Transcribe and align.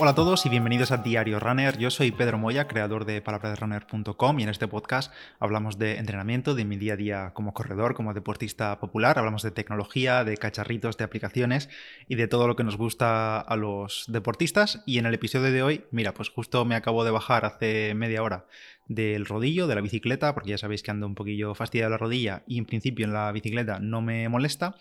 Hola 0.00 0.12
a 0.12 0.14
todos 0.14 0.46
y 0.46 0.48
bienvenidos 0.48 0.92
a 0.92 0.98
Diario 0.98 1.40
Runner. 1.40 1.76
Yo 1.76 1.90
soy 1.90 2.12
Pedro 2.12 2.38
Moya, 2.38 2.68
creador 2.68 3.04
de 3.04 3.20
palabrasrunner.com 3.20 4.38
y 4.38 4.44
en 4.44 4.48
este 4.48 4.68
podcast 4.68 5.12
hablamos 5.40 5.76
de 5.76 5.96
entrenamiento, 5.96 6.54
de 6.54 6.64
mi 6.64 6.76
día 6.76 6.92
a 6.92 6.96
día 6.96 7.30
como 7.34 7.52
corredor, 7.52 7.94
como 7.94 8.14
deportista 8.14 8.78
popular, 8.78 9.18
hablamos 9.18 9.42
de 9.42 9.50
tecnología, 9.50 10.22
de 10.22 10.36
cacharritos, 10.36 10.98
de 10.98 11.04
aplicaciones 11.04 11.68
y 12.06 12.14
de 12.14 12.28
todo 12.28 12.46
lo 12.46 12.54
que 12.54 12.62
nos 12.62 12.76
gusta 12.76 13.40
a 13.40 13.56
los 13.56 14.04
deportistas. 14.06 14.84
Y 14.86 14.98
en 14.98 15.06
el 15.06 15.14
episodio 15.14 15.50
de 15.50 15.64
hoy, 15.64 15.84
mira, 15.90 16.14
pues 16.14 16.28
justo 16.28 16.64
me 16.64 16.76
acabo 16.76 17.04
de 17.04 17.10
bajar 17.10 17.44
hace 17.44 17.92
media 17.96 18.22
hora 18.22 18.46
del 18.88 19.26
rodillo, 19.26 19.66
de 19.66 19.74
la 19.74 19.80
bicicleta, 19.80 20.34
porque 20.34 20.50
ya 20.50 20.58
sabéis 20.58 20.82
que 20.82 20.90
ando 20.90 21.06
un 21.06 21.14
poquillo 21.14 21.54
fastidiado 21.54 21.90
de 21.90 21.94
la 21.94 21.98
rodilla 21.98 22.42
y 22.46 22.58
en 22.58 22.64
principio 22.64 23.06
en 23.06 23.12
la 23.12 23.30
bicicleta 23.32 23.78
no 23.78 24.00
me 24.00 24.28
molesta. 24.28 24.74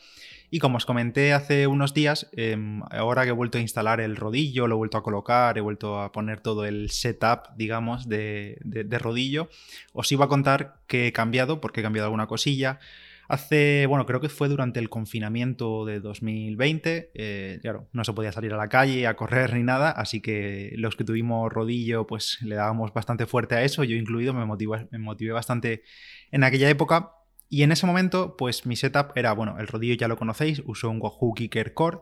Y 0.49 0.59
como 0.59 0.77
os 0.77 0.85
comenté 0.85 1.33
hace 1.33 1.67
unos 1.67 1.93
días, 1.93 2.29
em, 2.31 2.82
ahora 2.89 3.23
que 3.23 3.29
he 3.29 3.33
vuelto 3.33 3.57
a 3.57 3.61
instalar 3.61 3.99
el 3.99 4.15
rodillo, 4.15 4.68
lo 4.68 4.75
he 4.75 4.77
vuelto 4.77 4.97
a 4.97 5.04
colocar, 5.04 5.57
he 5.57 5.61
vuelto 5.61 5.99
a 5.99 6.13
poner 6.13 6.39
todo 6.39 6.65
el 6.65 6.89
setup, 6.89 7.49
digamos, 7.57 8.07
de, 8.07 8.57
de 8.63 8.97
rodillo, 8.99 9.49
os 9.91 10.10
iba 10.11 10.25
a 10.25 10.29
contar 10.29 10.77
que 10.87 11.07
he 11.07 11.11
cambiado, 11.11 11.60
porque 11.60 11.82
he 11.82 11.83
cambiado 11.83 12.05
alguna 12.05 12.27
cosilla. 12.27 12.79
Hace, 13.27 13.86
bueno, 13.87 14.05
creo 14.05 14.21
que 14.21 14.29
fue 14.29 14.47
durante 14.47 14.79
el 14.79 14.89
confinamiento 14.89 15.85
de 15.85 15.99
2020, 15.99 17.11
eh, 17.13 17.59
claro, 17.61 17.89
no 17.91 18.05
se 18.05 18.13
podía 18.13 18.31
salir 18.31 18.54
a 18.54 18.57
la 18.57 18.69
calle 18.69 19.05
a 19.05 19.18
correr 19.18 19.54
ni 19.54 19.63
nada, 19.63 19.91
así 19.91 20.21
que 20.21 20.71
los 20.77 20.95
que 20.95 21.04
tuvimos 21.04 21.51
rodillo, 21.51 22.07
pues 22.07 22.37
le 22.41 22.55
dábamos 22.55 22.93
bastante 22.93 23.25
fuerte 23.25 23.55
a 23.55 23.63
eso, 23.63 23.83
yo 23.83 23.97
incluido, 23.97 24.33
me 24.33 24.45
motivé, 24.45 25.32
bastante 25.32 25.83
en 26.32 26.43
aquella 26.43 26.69
época. 26.69 27.11
Y 27.49 27.63
en 27.63 27.71
ese 27.71 27.85
momento, 27.85 28.35
pues 28.37 28.65
mi 28.65 28.75
setup 28.75 29.11
era, 29.15 29.33
bueno, 29.33 29.57
el 29.59 29.68
rodillo 29.68 29.96
ya 29.96 30.07
lo 30.07 30.18
conocéis, 30.18 30.61
uso 30.65 30.89
un 30.89 31.01
Wahoo 31.01 31.33
Kicker 31.33 31.73
Core, 31.73 31.99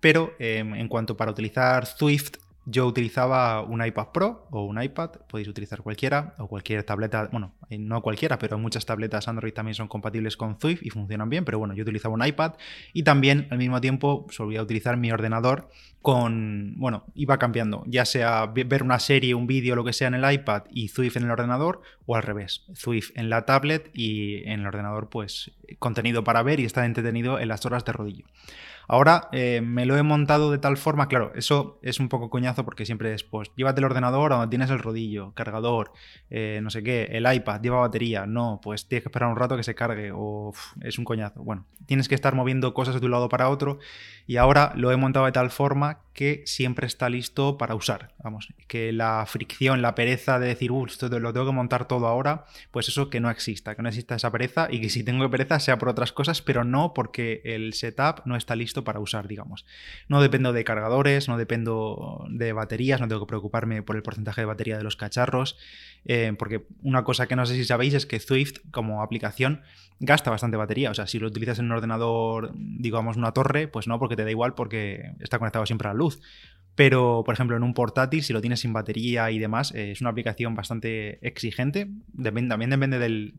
pero 0.00 0.34
em, 0.38 0.74
en 0.74 0.88
cuanto 0.88 1.16
para 1.16 1.30
utilizar 1.30 1.86
Swift 1.86 2.38
yo 2.64 2.86
utilizaba 2.86 3.62
un 3.62 3.84
iPad 3.84 4.08
Pro 4.12 4.46
o 4.50 4.64
un 4.64 4.80
iPad, 4.80 5.10
podéis 5.28 5.48
utilizar 5.48 5.82
cualquiera 5.82 6.34
o 6.38 6.46
cualquier 6.46 6.84
tableta, 6.84 7.28
bueno, 7.32 7.54
eh, 7.70 7.78
no 7.78 8.02
cualquiera, 8.02 8.38
pero 8.38 8.58
muchas 8.58 8.86
tabletas 8.86 9.26
Android 9.26 9.52
también 9.52 9.74
son 9.74 9.88
compatibles 9.88 10.36
con 10.36 10.60
Swift 10.60 10.82
y 10.82 10.90
funcionan 10.90 11.28
bien, 11.28 11.44
pero 11.44 11.58
bueno, 11.58 11.74
yo 11.74 11.82
utilizaba 11.82 12.14
un 12.14 12.24
iPad 12.24 12.54
y 12.92 13.02
también 13.02 13.48
al 13.50 13.58
mismo 13.58 13.80
tiempo 13.80 14.26
solía 14.30 14.62
utilizar 14.62 14.96
mi 14.96 15.10
ordenador 15.10 15.70
con, 16.02 16.74
bueno, 16.76 17.04
iba 17.14 17.38
cambiando, 17.38 17.84
ya 17.86 18.04
sea 18.04 18.46
ver 18.46 18.82
una 18.82 18.98
serie, 18.98 19.34
un 19.34 19.46
vídeo, 19.46 19.74
lo 19.74 19.84
que 19.84 19.92
sea 19.92 20.08
en 20.08 20.14
el 20.14 20.32
iPad 20.32 20.64
y 20.70 20.88
Swift 20.88 21.16
en 21.16 21.24
el 21.24 21.30
ordenador 21.30 21.82
o 22.06 22.16
al 22.16 22.22
revés, 22.22 22.64
Swift 22.74 23.10
en 23.14 23.28
la 23.28 23.44
tablet 23.44 23.90
y 23.92 24.44
en 24.44 24.60
el 24.60 24.66
ordenador 24.66 25.08
pues 25.08 25.52
contenido 25.78 26.24
para 26.24 26.42
ver 26.42 26.60
y 26.60 26.64
estar 26.64 26.84
entretenido 26.84 27.38
en 27.38 27.48
las 27.48 27.66
horas 27.66 27.84
de 27.84 27.92
rodillo. 27.92 28.26
Ahora 28.88 29.28
eh, 29.32 29.60
me 29.64 29.86
lo 29.86 29.96
he 29.96 30.02
montado 30.02 30.50
de 30.50 30.58
tal 30.58 30.76
forma, 30.76 31.08
claro, 31.08 31.32
eso 31.34 31.78
es 31.82 32.00
un 32.00 32.08
poco 32.08 32.30
coñazo 32.30 32.64
porque 32.64 32.86
siempre 32.86 33.14
es, 33.14 33.24
pues, 33.24 33.50
el 33.56 33.84
ordenador 33.84 34.30
donde 34.30 34.48
tienes 34.48 34.70
el 34.70 34.78
rodillo, 34.78 35.32
cargador, 35.34 35.92
eh, 36.30 36.60
no 36.62 36.70
sé 36.70 36.82
qué, 36.82 37.04
el 37.12 37.32
iPad, 37.32 37.60
lleva 37.62 37.80
batería, 37.80 38.26
no, 38.26 38.60
pues 38.62 38.86
tienes 38.86 39.04
que 39.04 39.08
esperar 39.08 39.30
un 39.30 39.36
rato 39.36 39.56
que 39.56 39.62
se 39.62 39.74
cargue 39.74 40.10
o 40.14 40.52
es 40.80 40.98
un 40.98 41.04
coñazo. 41.04 41.42
Bueno, 41.42 41.66
tienes 41.86 42.08
que 42.08 42.14
estar 42.14 42.34
moviendo 42.34 42.74
cosas 42.74 43.00
de 43.00 43.06
un 43.06 43.12
lado 43.12 43.28
para 43.28 43.48
otro 43.48 43.78
y 44.26 44.36
ahora 44.36 44.72
lo 44.76 44.92
he 44.92 44.96
montado 44.96 45.26
de 45.26 45.32
tal 45.32 45.50
forma 45.50 46.00
que 46.12 46.42
siempre 46.46 46.86
está 46.86 47.08
listo 47.08 47.56
para 47.58 47.74
usar. 47.74 48.12
Vamos, 48.22 48.48
que 48.68 48.92
la 48.92 49.24
fricción, 49.26 49.82
la 49.82 49.94
pereza 49.94 50.38
de 50.38 50.48
decir, 50.48 50.70
uff, 50.70 51.00
lo 51.02 51.32
tengo 51.32 51.46
que 51.46 51.52
montar 51.52 51.88
todo 51.88 52.06
ahora, 52.06 52.44
pues 52.70 52.88
eso 52.88 53.10
que 53.10 53.20
no 53.20 53.30
exista, 53.30 53.74
que 53.74 53.82
no 53.82 53.88
exista 53.88 54.14
esa 54.14 54.30
pereza 54.30 54.68
y 54.70 54.80
que 54.80 54.90
si 54.90 55.02
tengo 55.02 55.28
pereza 55.30 55.58
sea 55.60 55.78
por 55.78 55.88
otras 55.88 56.12
cosas, 56.12 56.42
pero 56.42 56.64
no 56.64 56.92
porque 56.94 57.40
el 57.44 57.72
setup 57.74 58.20
no 58.24 58.36
está 58.36 58.54
listo 58.54 58.71
para 58.84 58.98
usar, 58.98 59.28
digamos. 59.28 59.66
No 60.08 60.22
dependo 60.22 60.52
de 60.52 60.64
cargadores, 60.64 61.28
no 61.28 61.36
dependo 61.36 62.24
de 62.30 62.52
baterías, 62.52 63.00
no 63.00 63.08
tengo 63.08 63.20
que 63.20 63.28
preocuparme 63.28 63.82
por 63.82 63.96
el 63.96 64.02
porcentaje 64.02 64.40
de 64.40 64.46
batería 64.46 64.78
de 64.78 64.84
los 64.84 64.96
cacharros, 64.96 65.56
eh, 66.04 66.34
porque 66.38 66.66
una 66.82 67.04
cosa 67.04 67.26
que 67.26 67.36
no 67.36 67.46
sé 67.46 67.54
si 67.54 67.64
sabéis 67.64 67.94
es 67.94 68.06
que 68.06 68.18
Swift 68.18 68.60
como 68.70 69.02
aplicación 69.02 69.62
gasta 70.00 70.30
bastante 70.30 70.56
batería, 70.56 70.90
o 70.90 70.94
sea, 70.94 71.06
si 71.06 71.18
lo 71.18 71.28
utilizas 71.28 71.60
en 71.60 71.66
un 71.66 71.72
ordenador, 71.72 72.52
digamos, 72.54 73.16
una 73.16 73.32
torre, 73.32 73.68
pues 73.68 73.86
no, 73.86 74.00
porque 74.00 74.16
te 74.16 74.24
da 74.24 74.30
igual 74.30 74.54
porque 74.54 75.12
está 75.20 75.38
conectado 75.38 75.64
siempre 75.64 75.88
a 75.88 75.92
la 75.92 75.98
luz. 75.98 76.20
Pero, 76.74 77.22
por 77.24 77.34
ejemplo, 77.34 77.56
en 77.56 77.62
un 77.62 77.74
portátil, 77.74 78.22
si 78.22 78.32
lo 78.32 78.40
tienes 78.40 78.60
sin 78.60 78.72
batería 78.72 79.30
y 79.30 79.38
demás, 79.38 79.74
eh, 79.74 79.92
es 79.92 80.00
una 80.00 80.10
aplicación 80.10 80.54
bastante 80.54 81.18
exigente. 81.26 81.88
también 82.22 82.70
depende 82.70 82.98
del, 82.98 83.34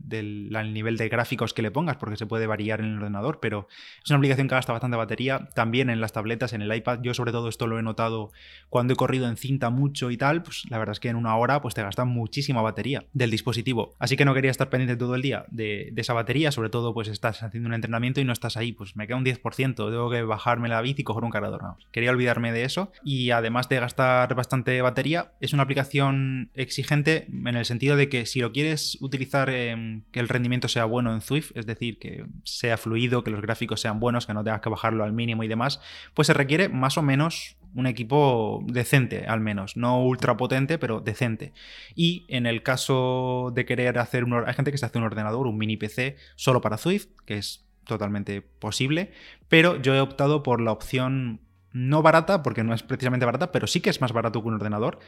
nivel 0.72 0.96
de 0.96 1.08
gráficos 1.08 1.52
que 1.52 1.62
le 1.62 1.70
pongas, 1.70 1.96
porque 1.96 2.16
se 2.16 2.26
puede 2.26 2.46
variar 2.46 2.80
en 2.80 2.86
el 2.86 2.96
ordenador, 2.98 3.40
pero 3.40 3.66
es 4.02 4.10
una 4.10 4.18
aplicación 4.18 4.48
que 4.48 4.54
gasta 4.54 4.72
bastante 4.72 4.96
batería. 4.96 5.48
También 5.54 5.90
en 5.90 6.00
las 6.00 6.12
tabletas, 6.12 6.52
en 6.52 6.62
el 6.62 6.74
iPad, 6.74 7.00
yo 7.02 7.12
sobre 7.14 7.32
todo 7.32 7.48
esto 7.48 7.66
lo 7.66 7.78
he 7.78 7.82
notado 7.82 8.30
cuando 8.68 8.92
he 8.92 8.96
corrido 8.96 9.28
en 9.28 9.36
cinta 9.36 9.70
mucho 9.70 10.10
y 10.10 10.16
tal, 10.16 10.42
pues 10.42 10.62
la 10.70 10.78
verdad 10.78 10.92
es 10.92 11.00
que 11.00 11.08
en 11.08 11.16
una 11.16 11.36
hora 11.36 11.60
pues 11.60 11.74
te 11.74 11.82
gasta 11.82 12.04
muchísima 12.04 12.62
batería 12.62 13.04
del 13.12 13.30
dispositivo. 13.30 13.94
Así 13.98 14.16
que 14.16 14.24
no 14.24 14.34
quería 14.34 14.50
estar 14.50 14.70
pendiente 14.70 14.96
todo 14.96 15.14
el 15.14 15.22
día 15.22 15.44
de, 15.50 15.92
esa 15.96 16.12
batería, 16.12 16.52
sobre 16.52 16.70
todo 16.70 16.94
pues 16.94 17.08
estás 17.08 17.42
haciendo 17.42 17.68
un 17.68 17.74
entrenamiento 17.74 18.20
y 18.20 18.24
no 18.24 18.32
estás 18.32 18.56
ahí, 18.56 18.72
pues 18.72 18.96
me 18.96 19.06
queda 19.06 19.16
un 19.16 19.24
10%, 19.24 19.74
tengo 19.74 20.10
que 20.10 20.22
bajarme 20.22 20.68
la 20.68 20.80
bici 20.80 21.02
y 21.02 21.04
coger 21.04 21.24
un 21.24 21.30
cargador. 21.30 21.62
quería 21.90 22.10
olvidarme 22.10 22.52
de 22.52 22.64
eso 22.64 22.92
y 23.02 23.23
y 23.24 23.30
además 23.30 23.70
de 23.70 23.80
gastar 23.80 24.34
bastante 24.34 24.82
batería, 24.82 25.32
es 25.40 25.54
una 25.54 25.62
aplicación 25.62 26.50
exigente 26.52 27.26
en 27.28 27.56
el 27.56 27.64
sentido 27.64 27.96
de 27.96 28.10
que 28.10 28.26
si 28.26 28.40
lo 28.40 28.52
quieres 28.52 28.98
utilizar 29.00 29.48
que 29.48 30.20
el 30.20 30.28
rendimiento 30.28 30.68
sea 30.68 30.84
bueno 30.84 31.14
en 31.14 31.22
Swift, 31.22 31.52
es 31.54 31.64
decir, 31.64 31.98
que 31.98 32.26
sea 32.42 32.76
fluido, 32.76 33.24
que 33.24 33.30
los 33.30 33.40
gráficos 33.40 33.80
sean 33.80 33.98
buenos, 33.98 34.26
que 34.26 34.34
no 34.34 34.44
tengas 34.44 34.60
que 34.60 34.68
bajarlo 34.68 35.04
al 35.04 35.14
mínimo 35.14 35.42
y 35.42 35.48
demás, 35.48 35.80
pues 36.12 36.26
se 36.26 36.34
requiere 36.34 36.68
más 36.68 36.98
o 36.98 37.02
menos 37.02 37.56
un 37.74 37.86
equipo 37.86 38.62
decente, 38.66 39.24
al 39.26 39.40
menos, 39.40 39.78
no 39.78 40.04
ultra 40.04 40.36
potente, 40.36 40.76
pero 40.76 41.00
decente. 41.00 41.54
Y 41.94 42.26
en 42.28 42.44
el 42.44 42.62
caso 42.62 43.52
de 43.54 43.64
querer 43.64 43.98
hacer 43.98 44.24
un... 44.24 44.34
Hay 44.46 44.52
gente 44.52 44.70
que 44.70 44.76
se 44.76 44.84
hace 44.84 44.98
un 44.98 45.04
ordenador, 45.04 45.46
un 45.46 45.56
mini 45.56 45.78
PC, 45.78 46.16
solo 46.36 46.60
para 46.60 46.76
Swift, 46.76 47.06
que 47.24 47.38
es 47.38 47.64
totalmente 47.84 48.42
posible, 48.42 49.12
pero 49.48 49.80
yo 49.80 49.94
he 49.94 50.00
optado 50.00 50.42
por 50.42 50.60
la 50.60 50.72
opción 50.72 51.40
no 51.74 52.02
barata, 52.02 52.42
porque 52.42 52.64
no 52.64 52.72
es 52.72 52.82
precisamente 52.82 53.26
barata, 53.26 53.52
pero 53.52 53.66
sí 53.66 53.80
que 53.80 53.90
es 53.90 54.00
más 54.00 54.12
barato 54.12 54.40
que 54.40 54.48
un 54.48 54.54
ordenador, 54.54 55.00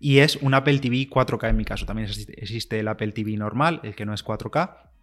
y 0.00 0.18
es 0.18 0.36
un 0.36 0.54
Apple 0.54 0.80
TV 0.80 1.08
4K 1.08 1.50
en 1.50 1.56
mi 1.56 1.64
caso. 1.64 1.86
También 1.86 2.08
existe 2.08 2.80
el 2.80 2.88
Apple 2.88 3.12
TV 3.12 3.36
normal, 3.36 3.80
el 3.84 3.94
que 3.94 4.06
no 4.06 4.14
es 4.14 4.24
4K, 4.24 4.93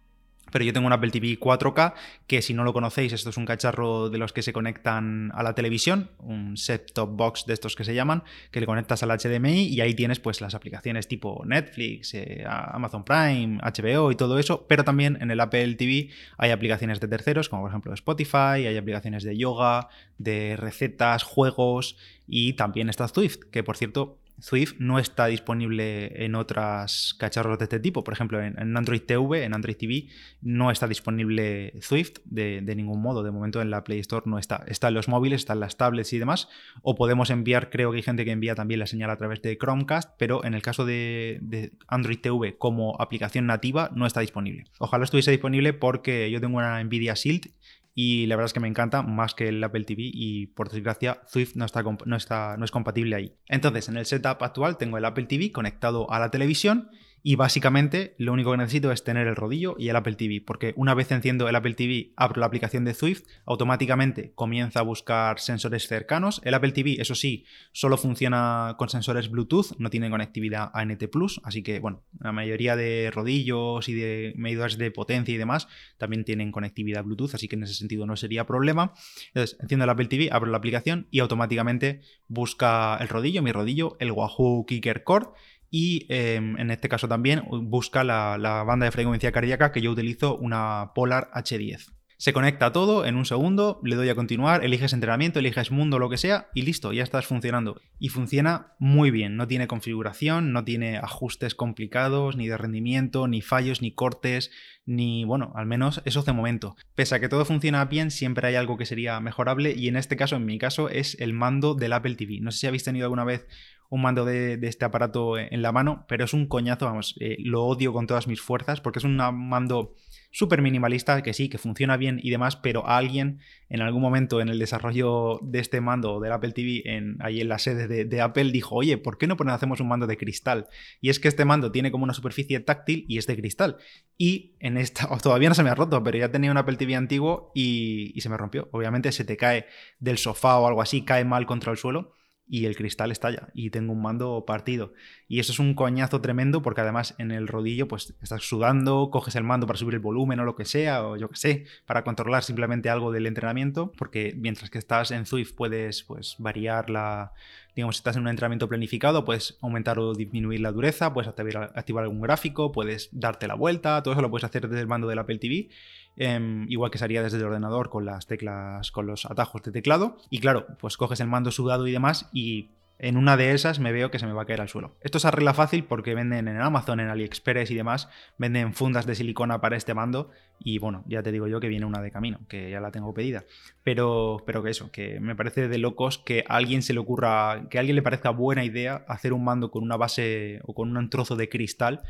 pero 0.50 0.64
yo 0.64 0.72
tengo 0.72 0.86
un 0.86 0.92
Apple 0.92 1.10
TV 1.10 1.38
4K 1.38 1.94
que 2.26 2.42
si 2.42 2.54
no 2.54 2.64
lo 2.64 2.72
conocéis, 2.72 3.12
esto 3.12 3.30
es 3.30 3.36
un 3.36 3.46
cacharro 3.46 4.10
de 4.10 4.18
los 4.18 4.32
que 4.32 4.42
se 4.42 4.52
conectan 4.52 5.32
a 5.34 5.42
la 5.42 5.54
televisión, 5.54 6.10
un 6.18 6.56
set-top 6.56 7.10
box 7.10 7.46
de 7.46 7.54
estos 7.54 7.76
que 7.76 7.84
se 7.84 7.94
llaman, 7.94 8.22
que 8.50 8.60
le 8.60 8.66
conectas 8.66 9.02
al 9.02 9.10
HDMI 9.10 9.64
y 9.68 9.80
ahí 9.80 9.94
tienes 9.94 10.20
pues 10.20 10.40
las 10.40 10.54
aplicaciones 10.54 11.08
tipo 11.08 11.42
Netflix, 11.46 12.14
eh, 12.14 12.44
Amazon 12.46 13.04
Prime, 13.04 13.58
HBO 13.62 14.12
y 14.12 14.16
todo 14.16 14.38
eso, 14.38 14.66
pero 14.68 14.84
también 14.84 15.18
en 15.20 15.30
el 15.30 15.40
Apple 15.40 15.74
TV 15.74 16.10
hay 16.38 16.50
aplicaciones 16.50 17.00
de 17.00 17.08
terceros, 17.08 17.48
como 17.48 17.62
por 17.62 17.70
ejemplo 17.70 17.94
Spotify, 17.94 18.66
hay 18.66 18.76
aplicaciones 18.76 19.24
de 19.24 19.36
yoga, 19.36 19.88
de 20.18 20.56
recetas, 20.56 21.22
juegos 21.22 21.96
y 22.26 22.54
también 22.54 22.88
está 22.88 23.08
Swift, 23.08 23.40
que 23.50 23.62
por 23.62 23.76
cierto 23.76 24.18
Swift 24.42 24.74
no 24.80 24.98
está 24.98 25.26
disponible 25.26 26.24
en 26.24 26.34
otras 26.34 27.14
cacharros 27.16 27.58
de 27.58 27.64
este 27.64 27.78
tipo. 27.78 28.02
Por 28.02 28.12
ejemplo, 28.12 28.42
en, 28.42 28.76
Android 28.76 29.00
TV, 29.00 29.44
en 29.44 29.54
Android 29.54 29.76
TV, 29.76 30.08
no 30.40 30.72
está 30.72 30.88
disponible 30.88 31.74
Swift 31.80 32.14
de, 32.24 32.60
ningún 32.74 33.00
modo. 33.00 33.22
De 33.22 33.30
momento 33.30 33.62
en 33.62 33.70
la 33.70 33.84
Play 33.84 34.00
Store 34.00 34.24
no 34.26 34.38
está. 34.38 34.64
Está 34.66 34.88
en 34.88 34.94
los 34.94 35.06
móviles, 35.06 35.42
está 35.42 35.52
en 35.52 35.60
las 35.60 35.76
tablets 35.76 36.12
y 36.12 36.18
demás. 36.18 36.48
O 36.82 36.96
podemos 36.96 37.30
enviar, 37.30 37.70
creo 37.70 37.92
que 37.92 37.98
hay 37.98 38.02
gente 38.02 38.24
que 38.24 38.32
envía 38.32 38.56
también 38.56 38.80
la 38.80 38.86
señal 38.86 39.10
a 39.10 39.16
través 39.16 39.42
de 39.42 39.56
Chromecast, 39.56 40.10
pero 40.18 40.44
en 40.44 40.54
el 40.54 40.62
caso 40.62 40.84
de, 40.84 41.38
de 41.40 41.72
Android 41.86 42.18
TV 42.18 42.58
como 42.58 43.00
aplicación 43.00 43.46
nativa 43.46 43.92
no 43.94 44.06
está 44.06 44.22
disponible. 44.22 44.64
Ojalá 44.80 45.04
estuviese 45.04 45.30
disponible 45.30 45.72
porque 45.72 46.32
yo 46.32 46.40
tengo 46.40 46.58
una 46.58 46.82
Nvidia 46.82 47.14
Shield 47.14 47.52
y 47.94 48.26
la 48.26 48.36
verdad 48.36 48.46
es 48.46 48.52
que 48.52 48.60
me 48.60 48.68
encanta 48.68 49.02
más 49.02 49.34
que 49.34 49.48
el 49.48 49.62
Apple 49.62 49.84
TV 49.84 50.02
y 50.04 50.46
por 50.46 50.70
desgracia 50.70 51.20
Swift 51.26 51.56
no, 51.56 51.64
está, 51.64 51.82
no, 51.82 52.16
está, 52.16 52.56
no 52.56 52.64
es 52.64 52.70
compatible 52.70 53.16
ahí. 53.16 53.36
Entonces 53.46 53.88
en 53.88 53.96
el 53.96 54.06
setup 54.06 54.42
actual 54.42 54.78
tengo 54.78 54.98
el 54.98 55.04
Apple 55.04 55.26
TV 55.26 55.52
conectado 55.52 56.10
a 56.10 56.18
la 56.18 56.30
televisión 56.30 56.90
y 57.22 57.36
básicamente 57.36 58.14
lo 58.18 58.32
único 58.32 58.50
que 58.50 58.56
necesito 58.56 58.90
es 58.90 59.04
tener 59.04 59.26
el 59.26 59.36
rodillo 59.36 59.76
y 59.78 59.88
el 59.88 59.96
Apple 59.96 60.14
TV, 60.14 60.42
porque 60.44 60.74
una 60.76 60.94
vez 60.94 61.10
enciendo 61.12 61.48
el 61.48 61.54
Apple 61.54 61.74
TV, 61.74 62.12
abro 62.16 62.40
la 62.40 62.46
aplicación 62.46 62.84
de 62.84 62.94
Swift, 62.94 63.22
automáticamente 63.46 64.32
comienza 64.34 64.80
a 64.80 64.82
buscar 64.82 65.38
sensores 65.38 65.86
cercanos. 65.86 66.40
El 66.44 66.54
Apple 66.54 66.72
TV, 66.72 66.96
eso 67.00 67.14
sí, 67.14 67.44
solo 67.72 67.96
funciona 67.96 68.74
con 68.78 68.88
sensores 68.88 69.30
Bluetooth, 69.30 69.76
no 69.78 69.90
tiene 69.90 70.10
conectividad 70.10 70.70
a 70.74 70.84
NT 70.84 71.08
Plus, 71.10 71.40
así 71.44 71.62
que 71.62 71.78
bueno, 71.78 72.02
la 72.18 72.32
mayoría 72.32 72.76
de 72.76 73.10
rodillos 73.12 73.88
y 73.88 73.94
de 73.94 74.32
medidores 74.36 74.76
de 74.78 74.90
potencia 74.90 75.34
y 75.34 75.38
demás 75.38 75.68
también 75.98 76.24
tienen 76.24 76.50
conectividad 76.50 77.04
Bluetooth, 77.04 77.34
así 77.34 77.46
que 77.46 77.56
en 77.56 77.62
ese 77.62 77.74
sentido 77.74 78.06
no 78.06 78.16
sería 78.16 78.46
problema. 78.46 78.94
Entonces, 79.28 79.56
enciendo 79.60 79.84
el 79.84 79.90
Apple 79.90 80.06
TV, 80.06 80.28
abro 80.32 80.50
la 80.50 80.58
aplicación 80.58 81.06
y 81.10 81.20
automáticamente 81.20 82.00
busca 82.26 82.96
el 83.00 83.08
rodillo, 83.08 83.42
mi 83.42 83.52
rodillo, 83.52 83.96
el 84.00 84.10
Wahoo 84.10 84.66
Kicker 84.66 85.04
Core 85.04 85.26
y 85.74 86.04
em, 86.10 86.58
en 86.58 86.70
este 86.70 86.90
caso 86.90 87.08
también 87.08 87.44
busca 87.50 88.04
la, 88.04 88.62
banda 88.64 88.84
de 88.84 88.92
frecuencia 88.92 89.32
cardíaca 89.32 89.72
que 89.72 89.80
yo 89.80 89.90
utilizo 89.90 90.36
una 90.36 90.92
Polar 90.94 91.30
H10. 91.34 91.90
Se 92.18 92.34
conecta 92.34 92.72
todo 92.72 93.06
en 93.06 93.16
un 93.16 93.24
segundo, 93.24 93.80
le 93.82 93.96
doy 93.96 94.10
a 94.10 94.14
continuar, 94.14 94.64
eliges 94.64 94.92
entrenamiento, 94.92 95.38
eliges 95.38 95.72
mundo, 95.72 95.98
lo 95.98 96.10
que 96.10 96.18
sea, 96.18 96.50
y 96.54 96.62
listo, 96.62 96.92
ya 96.92 97.02
estás 97.02 97.26
funcionando. 97.26 97.80
Y 97.98 98.10
funciona 98.10 98.74
muy 98.78 99.10
bien, 99.10 99.36
no 99.36 99.48
tiene 99.48 99.66
configuración, 99.66 100.52
no 100.52 100.62
tiene 100.62 100.98
ajustes 100.98 101.54
complicados, 101.54 102.36
ni 102.36 102.46
de 102.46 102.58
rendimiento, 102.58 103.26
ni 103.26 103.40
fallos, 103.40 103.80
ni 103.80 103.92
cortes, 103.92 104.52
ni 104.84 105.24
bueno, 105.24 105.52
al 105.56 105.66
menos 105.66 106.02
eso 106.04 106.22
de 106.22 106.32
momento. 106.32 106.76
Pese 106.94 107.14
a 107.14 107.20
que 107.20 107.30
todo 107.30 107.44
funciona 107.46 107.84
bien, 107.86 108.10
siempre 108.12 108.46
hay 108.46 108.56
algo 108.56 108.76
que 108.76 108.86
sería 108.86 109.18
mejorable, 109.20 109.72
y 109.74 109.88
en 109.88 109.96
este 109.96 110.16
caso, 110.16 110.36
en 110.36 110.44
mi 110.44 110.58
caso, 110.58 110.90
es 110.90 111.18
el 111.18 111.32
mando 111.32 111.74
del 111.74 111.94
Apple 111.94 112.14
TV. 112.14 112.38
No 112.40 112.52
sé 112.52 112.58
si 112.58 112.66
habéis 112.68 112.84
tenido 112.84 113.06
alguna 113.06 113.24
vez 113.24 113.48
un 113.92 114.00
mando 114.00 114.24
de, 114.24 114.58
este 114.62 114.86
aparato 114.86 115.36
en 115.36 115.60
la 115.60 115.70
mano, 115.70 116.06
pero 116.08 116.24
es 116.24 116.32
un 116.32 116.46
coñazo, 116.46 116.86
vamos, 116.86 117.14
eh, 117.20 117.36
lo 117.40 117.62
odio 117.64 117.92
con 117.92 118.06
todas 118.06 118.26
mis 118.26 118.40
fuerzas 118.40 118.80
porque 118.80 119.00
es 119.00 119.04
un 119.04 119.16
mando 119.16 119.94
súper 120.30 120.62
minimalista, 120.62 121.22
que 121.22 121.34
sí, 121.34 121.50
que 121.50 121.58
funciona 121.58 121.98
bien 121.98 122.18
y 122.22 122.30
demás, 122.30 122.56
pero 122.56 122.88
alguien 122.88 123.40
en 123.68 123.82
algún 123.82 124.00
momento 124.00 124.40
en 124.40 124.48
el 124.48 124.58
desarrollo 124.58 125.40
de 125.42 125.58
este 125.58 125.82
mando 125.82 126.20
del 126.20 126.32
Apple 126.32 126.52
TV, 126.52 126.80
en, 126.86 127.18
ahí 127.20 127.42
en 127.42 127.50
la 127.50 127.58
sede 127.58 128.06
de, 128.06 128.20
Apple, 128.22 128.50
dijo, 128.50 128.76
oye, 128.76 128.96
¿por 128.96 129.18
qué 129.18 129.26
no 129.26 129.36
hacemos 129.48 129.80
un 129.80 129.88
mando 129.88 130.06
de 130.06 130.16
cristal? 130.16 130.68
Y 131.02 131.10
es 131.10 131.20
que 131.20 131.28
este 131.28 131.44
mando 131.44 131.70
tiene 131.70 131.92
como 131.92 132.04
una 132.04 132.14
superficie 132.14 132.60
táctil 132.60 133.04
y 133.08 133.18
es 133.18 133.26
de 133.26 133.36
cristal. 133.36 133.76
Y 134.16 134.56
en 134.58 134.78
esta, 134.78 135.06
todavía 135.22 135.50
no 135.50 135.54
se 135.54 135.64
me 135.64 135.68
ha 135.68 135.74
roto, 135.74 136.02
pero 136.02 136.16
ya 136.16 136.30
tenía 136.30 136.50
un 136.50 136.56
Apple 136.56 136.76
TV 136.76 136.96
antiguo 136.96 137.52
y 137.54 138.18
se 138.18 138.30
me 138.30 138.38
rompió. 138.38 138.70
Obviamente 138.72 139.12
se 139.12 139.26
te 139.26 139.36
cae 139.36 139.66
del 139.98 140.16
sofá 140.16 140.58
o 140.58 140.66
algo 140.66 140.80
así, 140.80 141.04
cae 141.04 141.26
mal 141.26 141.44
contra 141.44 141.72
el 141.72 141.76
suelo 141.76 142.14
y 142.46 142.66
el 142.66 142.76
cristal 142.76 143.10
estalla 143.10 143.48
y 143.54 143.70
tengo 143.70 143.92
un 143.92 144.02
mando 144.02 144.44
partido. 144.46 144.92
Y 145.28 145.40
eso 145.40 145.52
es 145.52 145.58
un 145.58 145.74
coñazo 145.74 146.20
tremendo 146.20 146.62
porque 146.62 146.80
además 146.80 147.14
en 147.18 147.30
el 147.30 147.48
rodillo 147.48 147.88
pues 147.88 148.14
estás 148.22 148.42
sudando, 148.42 149.10
coges 149.10 149.36
el 149.36 149.44
mando 149.44 149.66
para 149.66 149.78
subir 149.78 149.94
el 149.94 150.00
volumen 150.00 150.40
o 150.40 150.44
lo 150.44 150.54
que 150.54 150.64
sea, 150.64 151.06
o 151.06 151.16
yo 151.16 151.28
que 151.28 151.36
sé, 151.36 151.64
para 151.86 152.04
controlar 152.04 152.42
simplemente 152.42 152.90
algo 152.90 153.12
del 153.12 153.26
entrenamiento, 153.26 153.92
porque 153.96 154.34
mientras 154.36 154.70
que 154.70 154.78
estás 154.78 155.10
en 155.10 155.26
Swift 155.26 155.54
puedes 155.54 156.02
pues 156.02 156.36
variar 156.38 156.90
la, 156.90 157.32
digamos, 157.74 157.96
si 157.96 158.00
estás 158.00 158.16
en 158.16 158.22
un 158.22 158.28
entrenamiento 158.28 158.68
planificado, 158.68 159.24
puedes 159.24 159.56
aumentar 159.62 159.98
o 159.98 160.14
disminuir 160.14 160.60
la 160.60 160.72
dureza, 160.72 161.14
puedes 161.14 161.28
activar, 161.28 161.72
activar 161.74 162.04
algún 162.04 162.20
gráfico, 162.20 162.72
puedes 162.72 163.08
darte 163.12 163.46
la 163.46 163.54
vuelta, 163.54 164.02
todo 164.02 164.12
eso 164.14 164.22
lo 164.22 164.30
puedes 164.30 164.44
hacer 164.44 164.68
desde 164.68 164.80
el 164.80 164.88
mando 164.88 165.08
del 165.08 165.18
Apple 165.18 165.38
TV 165.38 165.68
Em, 166.16 166.66
igual 166.68 166.90
que 166.90 166.98
sería 166.98 167.22
desde 167.22 167.38
el 167.38 167.44
ordenador 167.44 167.88
con 167.88 168.04
las 168.04 168.26
teclas, 168.26 168.90
con 168.90 169.06
los 169.06 169.24
atajos 169.24 169.62
de 169.62 169.72
teclado. 169.72 170.18
Y 170.30 170.40
claro, 170.40 170.66
pues 170.78 170.96
coges 170.96 171.20
el 171.20 171.28
mando 171.28 171.50
sudado 171.50 171.86
y 171.86 171.92
demás 171.92 172.28
y 172.32 172.68
en 172.98 173.16
una 173.16 173.36
de 173.36 173.52
esas 173.52 173.80
me 173.80 173.90
veo 173.90 174.12
que 174.12 174.20
se 174.20 174.26
me 174.26 174.32
va 174.32 174.42
a 174.42 174.44
caer 174.44 174.60
al 174.60 174.68
suelo. 174.68 174.94
Esto 175.00 175.18
se 175.18 175.26
arregla 175.26 175.54
fácil 175.54 175.84
porque 175.84 176.14
venden 176.14 176.46
en 176.46 176.60
Amazon, 176.60 177.00
en 177.00 177.08
AliExpress 177.08 177.70
y 177.72 177.74
demás, 177.74 178.08
venden 178.38 178.74
fundas 178.74 179.06
de 179.06 179.16
silicona 179.16 179.60
para 179.60 179.76
este 179.76 179.92
mando 179.92 180.30
y 180.60 180.78
bueno, 180.78 181.02
ya 181.08 181.20
te 181.22 181.32
digo 181.32 181.48
yo 181.48 181.58
que 181.58 181.66
viene 181.66 181.84
una 181.84 182.00
de 182.00 182.12
camino, 182.12 182.38
que 182.48 182.70
ya 182.70 182.80
la 182.80 182.92
tengo 182.92 183.12
pedida. 183.12 183.44
Pero, 183.82 184.44
pero 184.46 184.62
que 184.62 184.70
eso, 184.70 184.92
que 184.92 185.18
me 185.18 185.34
parece 185.34 185.66
de 185.66 185.78
locos 185.78 186.18
que 186.18 186.44
a 186.46 186.54
alguien 186.54 186.82
se 186.82 186.92
le 186.92 187.00
ocurra, 187.00 187.66
que 187.70 187.78
a 187.78 187.80
alguien 187.80 187.96
le 187.96 188.02
parezca 188.02 188.30
buena 188.30 188.64
idea 188.64 189.04
hacer 189.08 189.32
un 189.32 189.42
mando 189.42 189.72
con 189.72 189.82
una 189.82 189.96
base 189.96 190.60
o 190.64 190.72
con 190.72 190.96
un 190.96 191.10
trozo 191.10 191.34
de 191.34 191.48
cristal 191.48 192.02